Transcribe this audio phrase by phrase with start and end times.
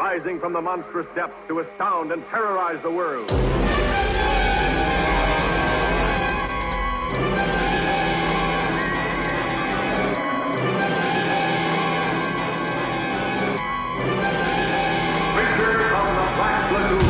[0.00, 3.28] rising from the monstrous depths to astound and terrorize the world.
[15.34, 17.00] Creature from the Black Lagoon.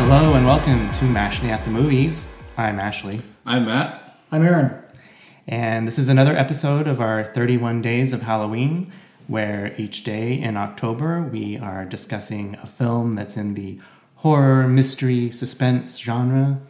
[0.00, 2.28] Hello and welcome to Mashley at the Movies.
[2.56, 4.18] I'm Ashley, I'm Matt.
[4.32, 4.82] I'm Aaron.
[5.46, 8.92] and this is another episode of our 31 Days of Halloween,
[9.28, 13.78] where each day in October we are discussing a film that's in the
[14.16, 16.60] horror, mystery, suspense genre.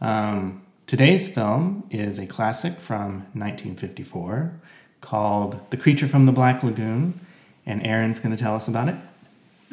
[0.00, 4.52] Um, today's film is a classic from 1954
[5.00, 7.18] called The Creature from the Black Lagoon,
[7.66, 8.94] and Aaron's going to tell us about it.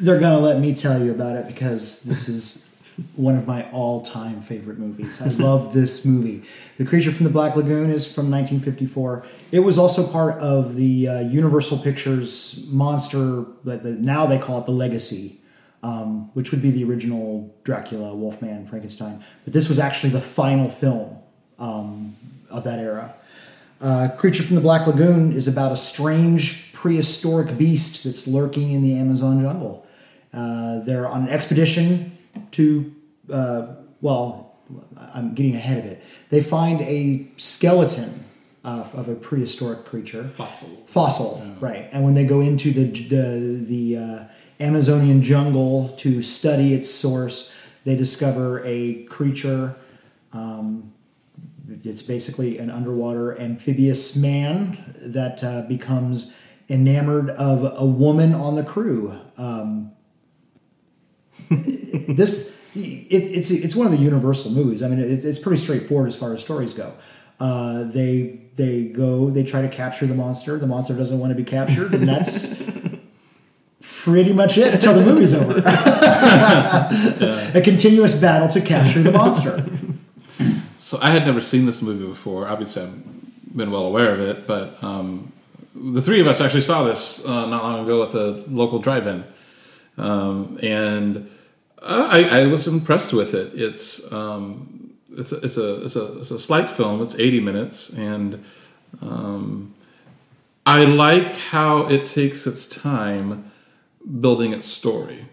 [0.00, 2.69] They're gonna let me tell you about it because this is
[3.16, 5.22] one of my all-time favorite movies.
[5.22, 6.42] I love this movie.
[6.78, 9.26] The Creature from the Black Lagoon is from 1954.
[9.52, 13.44] It was also part of the uh, Universal Pictures monster.
[13.64, 15.38] That the, now they call it the Legacy,
[15.82, 19.24] um, which would be the original Dracula, Wolfman, Frankenstein.
[19.44, 21.18] But this was actually the final film
[21.58, 22.16] um,
[22.50, 23.14] of that era.
[23.80, 28.82] Uh, Creature from the Black Lagoon is about a strange prehistoric beast that's lurking in
[28.82, 29.86] the Amazon jungle.
[30.32, 32.16] Uh, they're on an expedition
[32.52, 32.94] to,
[33.32, 34.56] uh, well,
[35.14, 36.02] I'm getting ahead of it.
[36.30, 38.24] They find a skeleton
[38.64, 40.24] uh, of a prehistoric creature.
[40.24, 40.68] Fossil.
[40.86, 41.88] Fossil, right.
[41.92, 44.24] And when they go into the, the, the uh,
[44.62, 49.76] Amazonian jungle to study its source, they discover a creature
[50.32, 50.92] um,
[51.84, 56.36] it's basically an underwater amphibious man that uh, becomes
[56.68, 59.16] enamored of a woman on the crew.
[59.36, 59.92] Um,
[61.50, 64.82] this it, it's it's one of the Universal movies.
[64.82, 66.92] I mean, it, it's pretty straightforward as far as stories go.
[67.38, 70.58] Uh, they they go they try to capture the monster.
[70.58, 72.62] The monster doesn't want to be captured, and that's
[73.80, 75.58] pretty much it until the movie's over.
[77.58, 79.64] A continuous battle to capture the monster.
[80.78, 82.48] So I had never seen this movie before.
[82.48, 85.32] Obviously, I've been well aware of it, but um,
[85.74, 89.24] the three of us actually saw this uh, not long ago at the local drive-in,
[89.98, 91.30] um, and
[91.82, 93.52] I, I was impressed with it.
[93.54, 97.02] It's um, it's a, it's a it's a it's a slight film.
[97.02, 98.44] It's eighty minutes, and
[99.00, 99.74] um,
[100.66, 103.50] I like how it takes its time
[104.20, 105.26] building its story.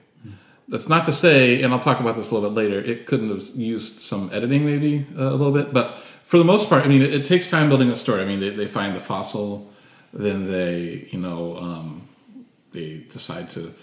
[0.69, 2.80] That's not to say, and I'll talk about this a little bit later.
[2.80, 6.68] It couldn't have used some editing, maybe uh, a little bit, but for the most
[6.68, 8.22] part, I mean, it, it takes time building a story.
[8.22, 9.72] I mean, they, they find the fossil,
[10.12, 12.09] then they, you know, um,
[12.74, 13.74] they decide to,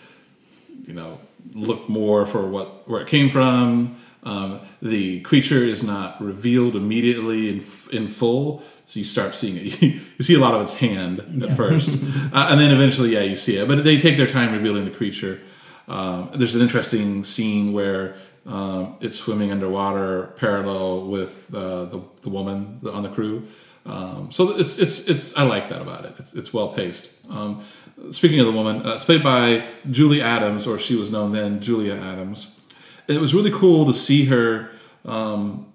[0.82, 1.18] you know,
[1.54, 3.96] look more for what where it came from.
[4.22, 9.82] Um, the creature is not revealed immediately in, in full, so you start seeing it.
[9.82, 11.90] you see a lot of its hand at first,
[12.32, 13.68] uh, and then eventually, yeah, you see it.
[13.68, 15.42] But they take their time revealing the creature.
[15.88, 22.30] Um, there's an interesting scene where um, it's swimming underwater parallel with uh, the, the
[22.30, 23.46] woman on the crew.
[23.86, 26.14] Um, so it's, it's, it's, I like that about it.
[26.18, 27.10] It's, it's well paced.
[27.30, 27.62] Um,
[28.10, 31.60] speaking of the woman, uh, it's played by Julie Adams, or she was known then,
[31.60, 32.62] Julia Adams.
[33.08, 34.70] And it was really cool to see her
[35.04, 35.72] um,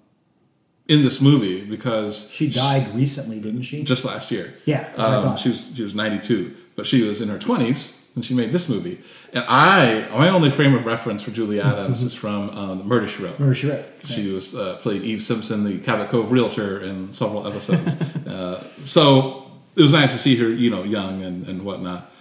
[0.87, 3.83] in this movie because She died recently, didn't she?
[3.83, 4.55] just last year.
[4.65, 8.33] Yeah, um, she was she was 92, but she was in her 20s when she
[8.33, 8.99] made this movie.
[9.31, 13.23] And I, my only frame of reference for Julie Adams is from um, Murder She
[13.23, 13.39] Wrote.
[13.39, 13.89] Or she right.
[14.03, 18.01] She was uh, played Eve Simpson, the Cabot Cove realtor, in several episodes.
[18.27, 22.11] uh, so it was nice to see her, you know, young and, and whatnot.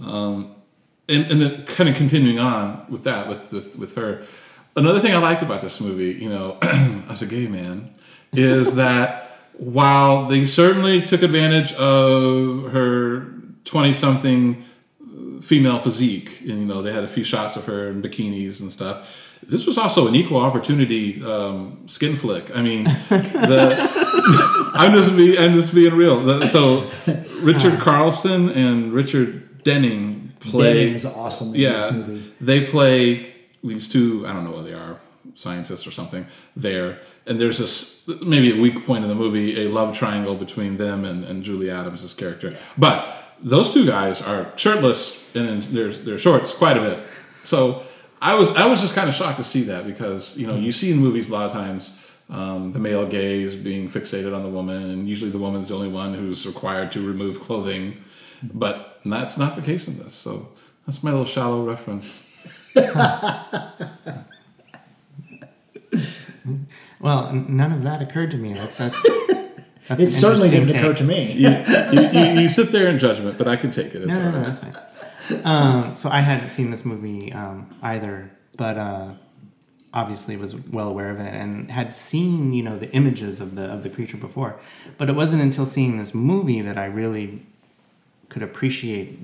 [0.00, 0.54] Um,
[1.08, 4.22] and, and then kind of continuing on with that, with, with, with her.
[4.76, 6.56] Another thing I liked about this movie, you know,
[7.08, 7.90] as a gay man,
[8.32, 13.32] is that while they certainly took advantage of her
[13.64, 14.64] 20 something
[15.42, 18.72] female physique, and you know, they had a few shots of her in bikinis and
[18.72, 19.24] stuff.
[19.42, 22.54] This was also an equal opportunity um, skin flick.
[22.54, 26.20] I mean, the, I'm just be, I'm just being real.
[26.20, 26.90] The- so
[27.40, 30.90] Richard Carlson and Richard Denning play.
[30.90, 32.32] Is awesome yeah, this movie.
[32.40, 33.32] they play
[33.62, 34.26] these two.
[34.26, 34.98] I don't know what they are,
[35.34, 36.26] scientists or something.
[36.56, 40.78] There, and there's this maybe a weak point in the movie, a love triangle between
[40.78, 42.56] them and, and Julie Adams' character.
[42.76, 46.98] But those two guys are shirtless and in their their shorts quite a bit.
[47.44, 47.82] So
[48.20, 50.72] I was I was just kind of shocked to see that because you know you
[50.72, 51.98] see in movies a lot of times.
[52.30, 55.88] Um, the male gaze being fixated on the woman, and usually the woman's the only
[55.88, 58.04] one who's required to remove clothing.
[58.42, 60.12] But that's not the case in this.
[60.12, 60.50] So
[60.86, 62.26] that's my little shallow reference.
[67.00, 68.54] Well, none of that occurred to me.
[68.54, 69.00] That's that's.
[69.88, 70.98] that's It certainly interesting didn't occur take.
[70.98, 71.32] to me.
[71.32, 71.50] You,
[71.92, 74.02] you, you, you sit there in judgment, but I can take it.
[74.02, 74.46] It's No, no, no, right.
[74.46, 75.40] that's fine.
[75.44, 79.10] um, so I hadn't seen this movie um, either, but uh,
[79.92, 83.64] obviously was well aware of it and had seen you know the images of the
[83.64, 84.58] of the creature before.
[84.98, 87.42] But it wasn't until seeing this movie that I really
[88.28, 89.18] could appreciate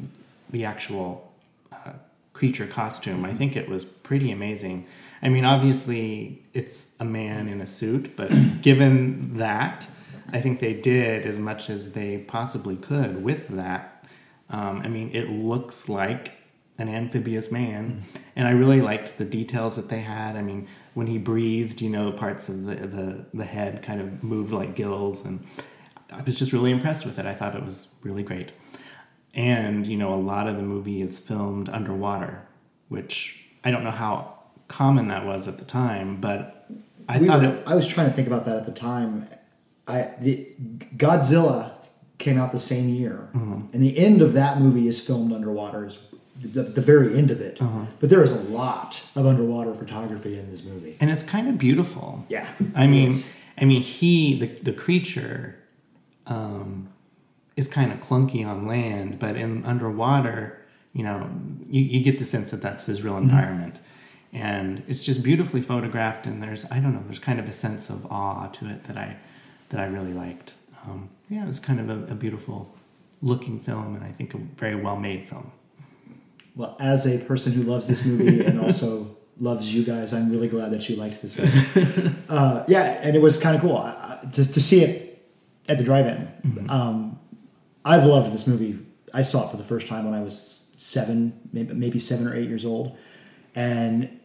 [0.51, 1.31] the actual
[1.73, 1.93] uh,
[2.33, 3.25] creature costume.
[3.25, 4.87] I think it was pretty amazing.
[5.23, 8.31] I mean, obviously it's a man in a suit, but
[8.63, 9.89] given that,
[10.33, 14.05] I think they did as much as they possibly could with that.
[14.51, 16.33] Um, I mean, it looks like
[16.79, 18.03] an amphibious man,
[18.35, 20.37] and I really liked the details that they had.
[20.37, 24.23] I mean, when he breathed, you know, parts of the the, the head kind of
[24.25, 25.45] moved like gills, and
[26.11, 27.27] I was just really impressed with it.
[27.27, 28.53] I thought it was really great.
[29.35, 32.43] And, you know, a lot of the movie is filmed underwater,
[32.89, 34.39] which I don't know how
[34.69, 36.69] common that was at the time, but
[37.09, 37.63] I We thought were- it.
[37.67, 39.27] I was trying to think about that at the time.
[39.87, 40.49] I the
[40.97, 41.73] Godzilla
[42.19, 43.61] came out the same year, Mm-hmm.
[43.73, 45.87] and the end of that movie is filmed underwater.
[45.87, 45.99] Is
[46.41, 47.85] the, the very end of it, Uh-huh.
[48.01, 50.97] but there is a lot of underwater photography in this movie.
[51.01, 52.25] And it's kind of beautiful.
[52.29, 53.37] Yeah, I mean, is.
[53.61, 55.57] I mean, he the the creature
[56.27, 56.89] um,
[57.57, 60.59] is kind of clunky on land, but in underwater,
[60.93, 61.29] you know,
[61.71, 63.07] you, you get the sense that that's his Mm-hmm.
[63.09, 63.77] real environment,
[64.33, 66.27] and it's just beautifully photographed.
[66.27, 68.97] And there's I don't know, there's kind of a sense of awe to it that
[68.97, 69.17] I
[69.71, 70.55] that I really liked.
[70.85, 72.75] Um, yeah, it's kind of a, a beautiful
[73.23, 75.51] looking film, and I think a very well made film.
[76.55, 80.49] Well, as a person who loves this movie and also loves you guys, I'm really
[80.49, 82.15] glad that you liked this movie.
[82.29, 85.27] uh, yeah, and it was kind of cool I, to, to see it
[85.69, 86.67] at the drive-in.
[86.69, 87.19] Um,
[87.85, 88.79] I've loved this movie.
[89.13, 92.37] I saw it for the first time when I was seven, maybe, maybe seven or
[92.37, 92.97] eight years old,
[93.55, 94.21] and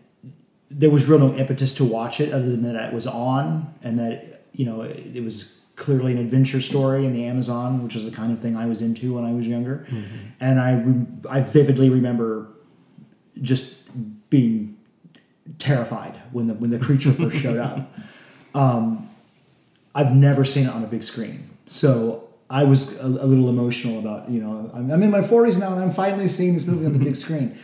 [0.69, 3.97] there was real no impetus to watch it other than that it was on and
[3.97, 8.03] that you know it, it was clearly an adventure story in the Amazon, which was
[8.03, 9.87] the kind of thing I was into when I was younger.
[10.39, 12.49] And I rem- I vividly remember
[13.41, 13.77] just
[14.29, 14.77] being
[15.57, 17.91] terrified when the when the creature first showed up.
[18.55, 19.07] Um,
[19.93, 23.99] I've never seen it on a big screen, so I was a, a little emotional
[23.99, 26.87] about you know I'm, I'm in my 40s now and I'm finally seeing this movie
[26.87, 27.59] on the big screen.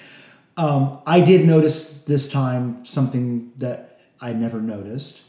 [0.57, 5.23] Um, I did notice this time something that I never noticed,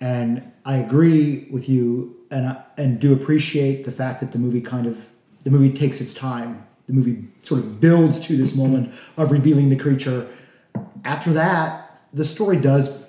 [0.00, 4.60] and I agree with you, and I, and do appreciate the fact that the movie
[4.60, 5.06] kind of
[5.44, 6.66] the movie takes its time.
[6.86, 10.26] The movie sort of builds to this moment of revealing the creature.
[11.04, 13.08] After that, the story does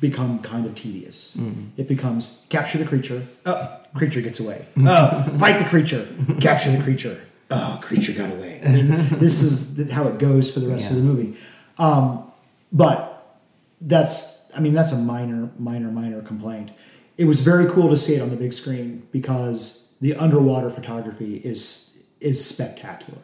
[0.00, 1.36] become kind of tedious.
[1.76, 3.22] It becomes capture the creature.
[3.44, 4.66] Oh, creature gets away.
[4.78, 6.06] Oh, fight the creature.
[6.40, 7.20] Capture the creature.
[7.50, 8.60] Oh, creature got away.
[8.64, 8.88] I mean,
[9.18, 11.36] this is how it goes for the rest of the movie.
[11.78, 12.30] Um,
[12.72, 13.38] but
[13.80, 16.70] that's, I mean, that's a minor, minor, minor complaint.
[17.16, 21.36] It was very cool to see it on the big screen because the underwater photography
[21.36, 23.22] is is spectacular,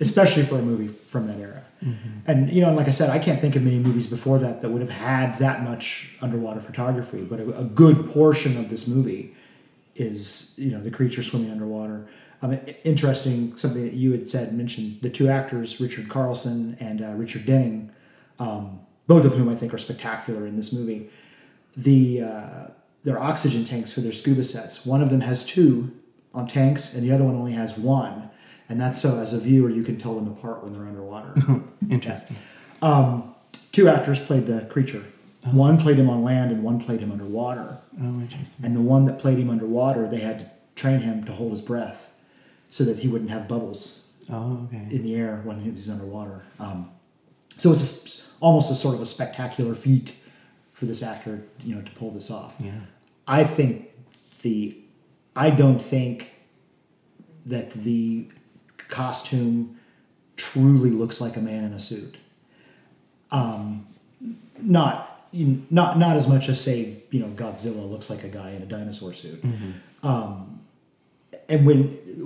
[0.00, 1.64] especially for a movie from that era.
[2.26, 4.62] And you know, and like I said, I can't think of many movies before that
[4.62, 7.22] that would have had that much underwater photography.
[7.22, 9.34] But a, a good portion of this movie
[9.94, 12.08] is you know the creature swimming underwater.
[12.40, 17.12] Um, interesting, something that you had said mentioned the two actors, Richard Carlson and uh,
[17.12, 17.90] Richard Denning,
[18.38, 21.10] um, both of whom I think are spectacular in this movie.
[21.76, 22.66] The uh,
[23.04, 24.86] their oxygen tanks for their scuba sets.
[24.86, 25.90] One of them has two
[26.34, 28.30] on tanks, and the other one only has one.
[28.68, 31.34] And that's so as a viewer you can tell them apart when they're underwater.
[31.90, 32.36] Interesting.
[33.72, 35.04] two actors played the creature.
[35.52, 37.78] One played him on land, and one played him underwater.
[38.00, 38.64] Oh, interesting.
[38.66, 41.62] And the one that played him underwater, they had to train him to hold his
[41.62, 42.10] breath
[42.70, 44.94] so that he wouldn't have bubbles Oh, okay.
[44.94, 46.42] in the air when he was underwater.
[46.60, 46.90] Um,
[47.56, 50.14] so it's a almost a sort of a spectacular feat
[50.72, 52.54] for this actor, you know, to pull this off.
[52.60, 52.72] Yeah.
[53.26, 53.90] I think
[54.42, 54.76] the,
[55.34, 56.32] I don't think
[57.46, 58.28] that the
[58.88, 59.78] costume
[60.36, 62.16] truly looks like a man in a suit.
[63.30, 63.86] Um,
[64.60, 68.62] not not not as much as say you know Godzilla looks like a guy in
[68.62, 69.44] a dinosaur suit.
[70.02, 70.60] Um,
[71.48, 71.84] and when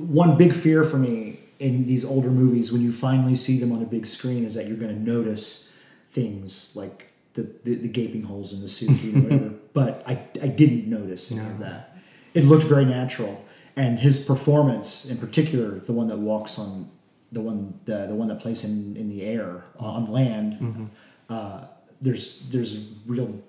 [0.09, 3.83] one big fear for me in these older movies, when you finally see them on
[3.83, 5.72] a big screen, is that you're going to notice
[6.12, 9.54] things like the, the, the gaping holes in the suit, know, whatever.
[9.73, 11.97] but I, I didn't notice any of that.
[12.35, 13.45] It looked very natural,
[13.76, 16.90] and his performance, in particular, the one that walks on
[17.31, 20.90] the one the, the one that plays him in the air uh, on land.
[21.28, 21.64] Uh,
[22.00, 23.42] there's there's real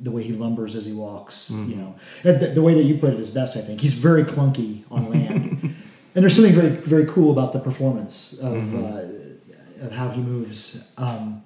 [0.00, 2.98] the way he lumbers as he walks, you know, And the, the way that you
[2.98, 3.56] put it is best.
[3.56, 5.74] I think he's very clunky on land, and
[6.14, 10.92] there's something very very cool about the performance of uh, of how he moves.
[10.96, 11.42] Um,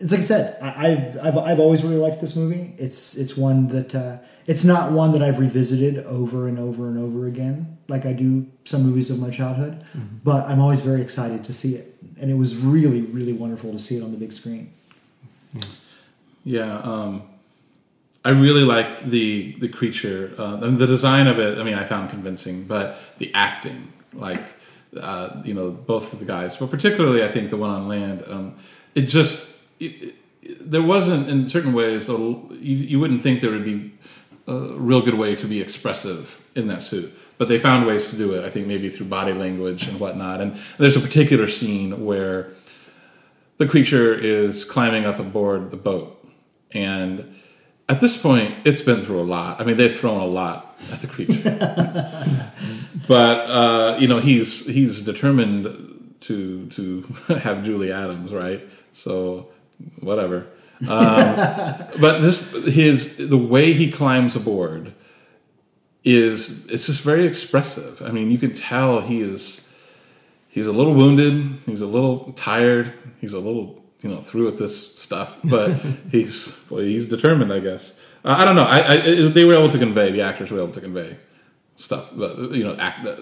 [0.00, 2.74] it's like I said, I, I've, I've I've always really liked this movie.
[2.78, 6.98] It's it's one that uh, It's not one that I've revisited over and over and
[6.98, 9.84] over again, like I do some movies of my childhood.
[10.24, 13.78] But I'm always very excited to see it, and it was really, really wonderful to
[13.78, 14.72] see it on the big screen.
[16.42, 17.22] Yeah, um,
[18.24, 21.58] I really liked the the creature uh, and the design of it.
[21.58, 24.48] I mean, I found convincing, but the acting, like
[24.98, 28.24] uh, you know, both of the guys, but particularly I think the one on land,
[28.26, 28.56] um,
[28.94, 29.49] it just
[29.80, 33.92] it, it, there wasn't in certain ways a you, you wouldn't think there would be
[34.46, 37.16] a real good way to be expressive in that suit.
[37.38, 38.44] But they found ways to do it.
[38.44, 40.40] I think maybe through body language and whatnot.
[40.40, 42.50] And there's a particular scene where
[43.56, 46.22] the creature is climbing up aboard the boat.
[46.72, 47.34] And
[47.88, 49.60] at this point, it's been through a lot.
[49.60, 51.42] I mean, they've thrown a lot at the creature.
[53.08, 57.02] but uh, you know, he's he's determined to to
[57.42, 58.60] have Julie Adams, right?
[58.92, 59.48] So
[60.00, 60.46] whatever.
[60.82, 60.88] Um,
[62.00, 64.94] but this his the way he climbs aboard
[66.04, 68.02] is it's just very expressive.
[68.02, 69.72] I mean, you can tell he is
[70.48, 74.58] he's a little wounded, he's a little tired, he's a little you know through with
[74.58, 75.74] this stuff, but
[76.10, 78.00] he's well, he's determined, I guess.
[78.24, 78.64] Uh, I don't know.
[78.64, 81.16] I, I it, they were able to convey the actors were able to convey
[81.76, 83.16] stuff, but you know, act, uh,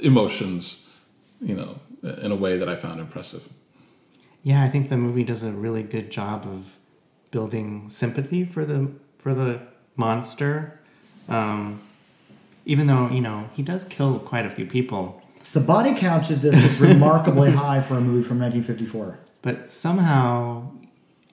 [0.00, 0.86] emotions,
[1.40, 3.48] you know, in a way that I found impressive.
[4.42, 6.76] Yeah, I think the movie does a really good job of
[7.30, 9.60] building sympathy for the for the
[9.96, 10.80] monster.
[11.28, 11.80] Um,
[12.64, 16.40] even though you know he does kill quite a few people, The body count of
[16.42, 19.18] this is remarkably high for a movie from 1954.
[19.42, 20.70] but somehow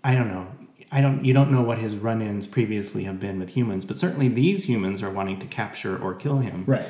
[0.03, 0.47] I don't know.
[0.91, 1.25] I don't.
[1.25, 5.03] You don't know what his run-ins previously have been with humans, but certainly these humans
[5.03, 6.63] are wanting to capture or kill him.
[6.65, 6.87] Right.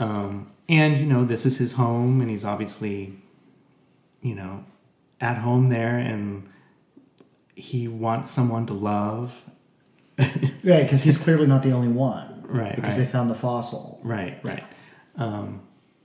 [0.00, 3.14] Um, and you know this is his home, and he's obviously,
[4.20, 4.64] you know,
[5.24, 6.48] at home there, and
[7.56, 9.42] he wants someone to love.
[10.62, 12.44] Yeah, because he's clearly not the only one.
[12.48, 13.04] Right, Because right.
[13.04, 14.00] they found the fossil.
[14.02, 14.64] Right, right.
[15.16, 15.60] Um,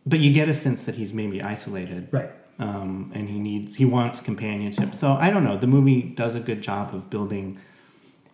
[0.06, 2.10] but you get a sense that he's maybe isolated.
[2.12, 2.30] Right.
[2.60, 4.94] Um, and he needs, he wants companionship.
[4.94, 5.58] So I don't know.
[5.58, 7.58] The movie does a good job of building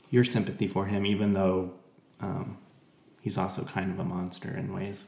[0.10, 1.74] your sympathy for him, even though
[2.22, 2.58] um,
[3.22, 5.08] he's also kind of a monster in ways.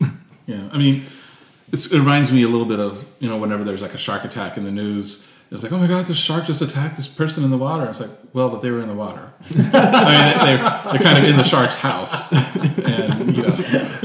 [0.46, 1.12] Yeah, I mean, it's,
[1.72, 4.56] it reminds me a little bit of you know whenever there's like a shark attack
[4.56, 5.26] in the news.
[5.50, 7.88] It's like, oh my god, this shark just attacked this person in the water.
[7.88, 9.32] It's like, well, but they were in the water.
[9.56, 12.30] I mean, they're, they're kind of in the shark's house,
[12.84, 13.57] and you know,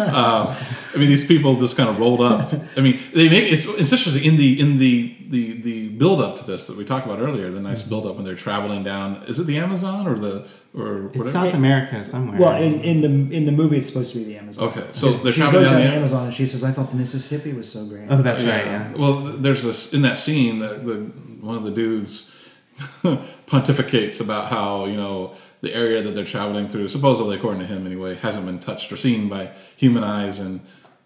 [0.08, 0.56] uh,
[0.94, 2.54] I mean, these people just kind of rolled up.
[2.78, 6.38] I mean, they make it's, it's interesting in the in the the the build up
[6.38, 7.50] to this that we talked about earlier.
[7.52, 9.24] The nice build up when they're traveling down.
[9.28, 11.22] Is it the Amazon or the or whatever?
[11.24, 12.40] It's South America somewhere.
[12.40, 14.70] Well, in, in the in the movie, it's supposed to be the Amazon.
[14.70, 16.72] Okay, so they're she traveling goes down on the the Amazon and she says, "I
[16.72, 18.66] thought the Mississippi was so great." oh, that's right.
[18.66, 18.94] Yeah.
[18.94, 20.60] Well, there's this in that scene.
[20.60, 20.96] that the
[21.42, 22.34] one of the dudes
[22.78, 27.86] pontificates about how you know the area that they're traveling through, supposedly according to him
[27.88, 30.60] anyway, hasn't been touched or seen by human eyes in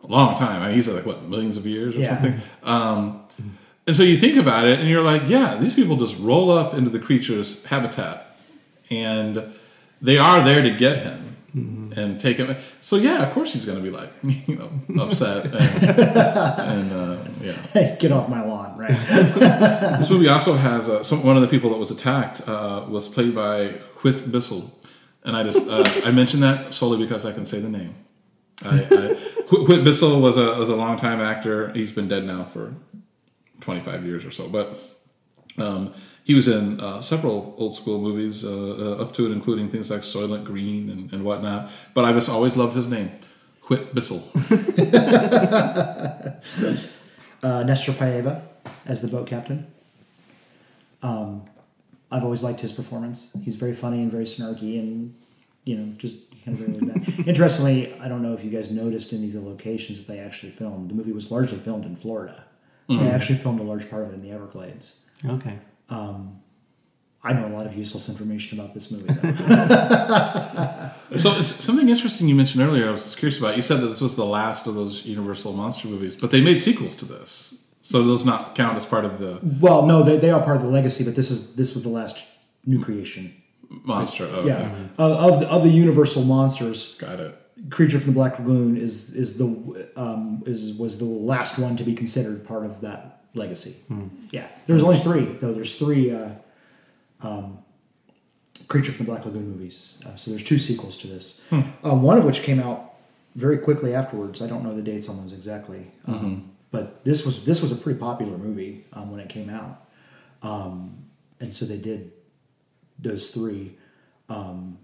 [0.04, 0.62] a long time.
[0.64, 2.18] I mean, he said like what millions of years or Yeah.
[2.20, 2.42] something.
[2.64, 3.22] Um,
[3.86, 6.74] and so you think about it, and you're like, yeah, these people just roll up
[6.74, 8.36] into the creature's habitat,
[8.90, 9.44] and
[10.02, 11.27] they are there to get him.
[11.98, 12.56] And take him.
[12.80, 14.12] So yeah, of course he's going to be like,
[14.48, 17.96] you know, upset and, and uh, yeah.
[18.00, 18.92] Get off my lawn, right?
[19.98, 23.08] This movie also has uh, some, one of the people that was attacked uh, was
[23.08, 23.70] played by
[24.04, 24.72] Whit Bissell,
[25.24, 27.96] and I just uh, I mention that solely because I can say the name.
[28.64, 29.14] I, I,
[29.50, 31.72] Whit Whit Bissell was a was a longtime actor.
[31.74, 32.76] He's been dead now for
[33.60, 34.78] twenty five years or so, but
[35.58, 39.70] um, he was in uh, several old school movies uh, uh, up to it, including
[39.70, 41.72] things like Soylent Green and, and whatnot.
[41.94, 43.12] But I just always loved his name,
[43.64, 44.30] Whit Bissell.
[47.44, 48.42] uh, Nestor Paiva
[48.86, 49.68] as the boat captain.
[51.02, 51.46] Um,
[52.12, 53.36] I've always liked his performance.
[53.44, 55.16] He's very funny and very snarky, and
[55.64, 57.28] you know, just kind of very laid back.
[57.28, 60.52] Interestingly, I don't know if you guys noticed any of the locations that they actually
[60.52, 60.90] filmed.
[60.90, 62.44] The movie was largely filmed in Florida.
[62.90, 65.00] They actually filmed a large part of it in the Everglades.
[65.26, 65.60] Okay.
[67.24, 69.14] I know a lot of useless information about this movie.
[71.16, 72.90] So it's something interesting you mentioned earlier.
[72.90, 73.56] I was curious about.
[73.56, 76.60] You said that this was the last of those Universal monster movies, but they made
[76.60, 77.66] sequels to this.
[77.82, 80.64] So those not count as part of the well, no, they, they are part of
[80.64, 82.22] the legacy, but this is this was the last
[82.66, 83.34] new creation.
[83.70, 84.30] monster.
[84.30, 84.70] Oh, Yeah,
[85.00, 86.98] uh, of the, of the Universal monsters.
[86.98, 87.34] got it.
[87.70, 91.86] Creature from the Black Lagoon is is the um, is was the last one to
[91.86, 93.76] be considered part of that legacy.
[94.32, 95.54] Yeah, there's only three though.
[95.54, 96.32] There's three uh,
[97.22, 97.60] um,
[98.68, 99.98] Creature from the Black Lagoon movies.
[100.06, 101.42] Uh, so there's two sequels to this.
[101.52, 102.96] Um, one of which came out
[103.36, 104.42] very quickly afterwards.
[104.42, 107.76] I don't know the dates on those exactly, um, but this was this was a
[107.76, 109.86] pretty popular movie um, when it came out,
[110.42, 111.06] um,
[111.40, 112.12] and so they did
[113.00, 113.78] those three.
[114.28, 114.80] Um,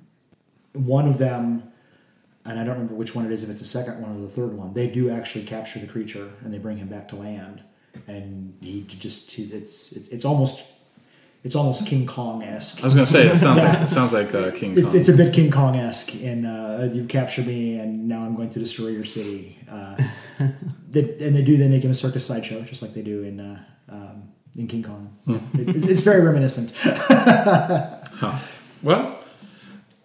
[0.74, 1.74] one of them
[2.46, 4.28] and I don't remember which one it is, if it's the second one or the
[4.28, 7.64] third one, they do actually capture the creature and they bring him back to land,
[8.08, 10.72] and he just it's it's it's almost
[11.44, 12.82] it's almost King Kong esque.
[12.82, 14.84] I was gonna say it sounds like it sounds like uh, King Kong.
[14.84, 18.36] It's, it's a bit King Kong esque, and uh, you've captured me, and now I'm
[18.36, 19.58] going to destroy your city.
[19.70, 19.98] Uh,
[20.90, 21.58] they, and they do.
[21.58, 23.60] They make him a circus sideshow, just like they do in uh,
[23.90, 25.18] um, in King Kong.
[25.28, 26.72] It- it's, it's very reminiscent.
[28.16, 28.38] Huh.
[28.84, 29.13] Well,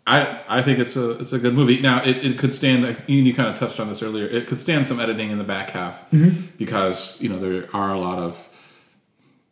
[0.08, 1.80] I I think it's a it's a good movie.
[1.80, 2.96] Now it, it could stand.
[3.06, 4.26] You, you kind of touched on this earlier.
[4.26, 6.46] It could stand some editing in the back half mm-hmm.
[6.56, 8.48] because you know there are a lot of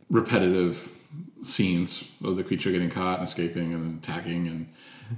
[0.09, 0.91] repetitive
[1.43, 4.67] scenes of the creature getting caught and escaping and attacking and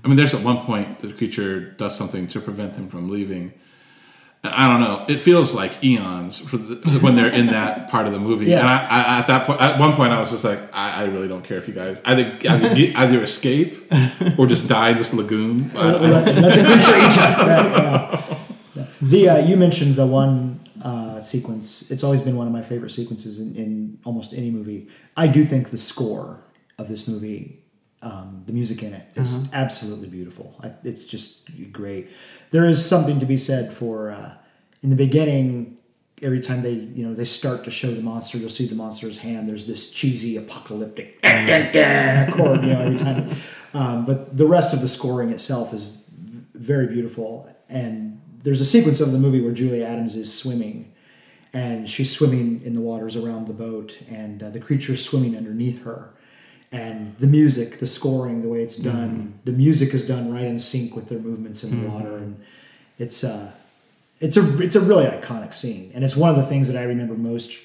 [0.04, 3.52] I mean there's at one point the creature does something to prevent them from leaving.
[4.45, 5.04] I don't know.
[5.09, 8.47] It feels like eons for the, when they're in that part of the movie.
[8.47, 8.61] Yeah.
[8.61, 11.04] And I, I, at that point, at one point, I was just like, I, I
[11.07, 13.90] really don't care if you guys either either, get, either escape
[14.38, 15.71] or just die in this lagoon.
[15.76, 17.47] I- I- let, let the creature eat you.
[17.49, 18.37] Right,
[18.76, 18.87] yeah.
[19.02, 21.90] The uh, you mentioned the one uh, sequence.
[21.90, 24.88] It's always been one of my favorite sequences in, in almost any movie.
[25.16, 26.40] I do think the score
[26.78, 27.64] of this movie,
[28.02, 30.55] um, the music in it, is absolutely beautiful.
[30.62, 32.11] I, it's just great.
[32.50, 34.35] There is something to be said for uh,
[34.83, 35.76] in the beginning.
[36.21, 39.19] Every time they, you know, they start to show the monster, you'll see the monster's
[39.19, 39.49] hand.
[39.49, 41.21] There's this cheesy apocalyptic
[42.33, 43.31] chord, you know, every time.
[43.75, 47.49] Um, but the rest of the scoring itself is v- very beautiful.
[47.69, 50.93] And there's a sequence of the movie where Julia Adams is swimming,
[51.52, 55.85] and she's swimming in the waters around the boat, and uh, the creature's swimming underneath
[55.85, 56.14] her.
[56.70, 60.58] And the music, the scoring, the way it's done, the music is done right in
[60.58, 62.38] sync with their movements in the water, and
[62.98, 63.52] it's uh,
[64.20, 66.84] it's a it's a really iconic scene, and it's one of the things that I
[66.84, 67.58] remember most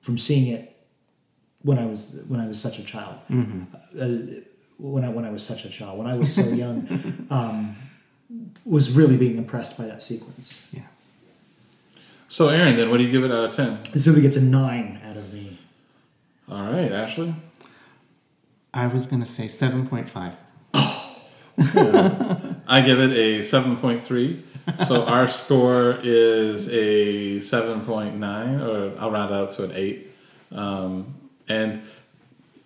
[0.00, 0.74] from seeing it
[1.62, 3.16] when I was when I was such a child.
[3.30, 4.08] Uh,
[4.78, 7.76] when I when I was such a child, when I was so young, um,
[8.64, 10.66] was really being impressed by that sequence.
[10.72, 10.82] Yeah.
[12.28, 13.78] so, Aaron, then what do you give it out of ten?
[13.92, 15.58] This movie gets a nine out of me.
[16.50, 17.34] All right, Ashley.
[18.74, 20.36] I was going to say 7.5.
[22.66, 24.86] I give it a 7.3.
[24.86, 30.10] so our score is a 7.9, or I'll round it up to an 8.
[30.50, 31.14] Um,
[31.48, 31.82] and,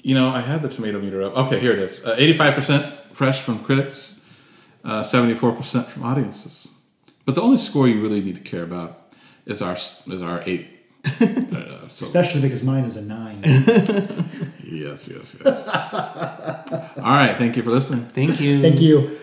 [0.00, 1.36] you know, I had the tomato meter up.
[1.36, 4.24] Okay, here it is uh, 85% fresh from critics,
[4.84, 6.74] uh, 74% from audiences.
[7.26, 9.12] But the only score you really need to care about
[9.44, 10.66] is our, is our 8.
[11.48, 13.40] Uh, so, Especially because mine is a nine.
[14.70, 15.68] Yes, yes, yes.
[16.98, 17.36] All right.
[17.38, 18.04] Thank you for listening.
[18.04, 18.60] Thank you.
[18.60, 19.18] Thank you.